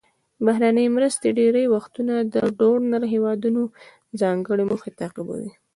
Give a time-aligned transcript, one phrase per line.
[0.45, 3.61] بهرنۍ مرستې ډیری وختونه د ډونر هیوادونو
[4.21, 5.51] ځانګړې موخې تعقیبوي.